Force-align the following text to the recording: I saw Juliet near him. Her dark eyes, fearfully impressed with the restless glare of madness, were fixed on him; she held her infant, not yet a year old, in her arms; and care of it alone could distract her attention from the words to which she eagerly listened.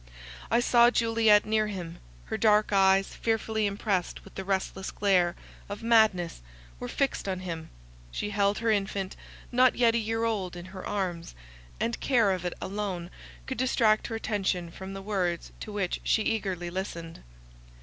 I 0.49 0.61
saw 0.61 0.89
Juliet 0.89 1.45
near 1.45 1.67
him. 1.67 1.99
Her 2.25 2.35
dark 2.35 2.73
eyes, 2.73 3.09
fearfully 3.13 3.67
impressed 3.67 4.23
with 4.23 4.33
the 4.33 4.43
restless 4.43 4.89
glare 4.89 5.35
of 5.69 5.83
madness, 5.83 6.41
were 6.79 6.87
fixed 6.87 7.27
on 7.29 7.41
him; 7.41 7.69
she 8.09 8.31
held 8.31 8.57
her 8.57 8.71
infant, 8.71 9.15
not 9.51 9.75
yet 9.75 9.93
a 9.93 9.99
year 9.99 10.23
old, 10.23 10.55
in 10.55 10.65
her 10.73 10.83
arms; 10.83 11.35
and 11.79 11.99
care 11.99 12.31
of 12.31 12.45
it 12.45 12.53
alone 12.59 13.11
could 13.45 13.59
distract 13.59 14.07
her 14.07 14.15
attention 14.15 14.71
from 14.71 14.95
the 14.95 15.03
words 15.03 15.51
to 15.59 15.71
which 15.71 16.01
she 16.03 16.23
eagerly 16.23 16.71
listened. 16.71 17.21